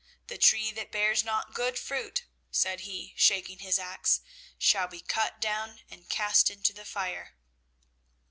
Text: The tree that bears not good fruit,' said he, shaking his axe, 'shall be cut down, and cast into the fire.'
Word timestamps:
The 0.29 0.39
tree 0.39 0.71
that 0.71 0.91
bears 0.91 1.23
not 1.23 1.53
good 1.53 1.77
fruit,' 1.77 2.23
said 2.49 2.79
he, 2.79 3.13
shaking 3.17 3.59
his 3.59 3.77
axe, 3.77 4.21
'shall 4.57 4.87
be 4.87 4.99
cut 4.99 5.39
down, 5.39 5.81
and 5.91 6.09
cast 6.09 6.49
into 6.49 6.73
the 6.73 6.85
fire.' 6.85 7.35